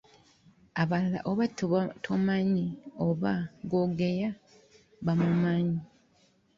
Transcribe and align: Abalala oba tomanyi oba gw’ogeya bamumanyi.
Abalala 0.81 1.19
oba 1.29 1.45
tomanyi 2.05 2.65
oba 3.07 3.33
gw’ogeya 3.67 4.29
bamumanyi. 5.05 5.79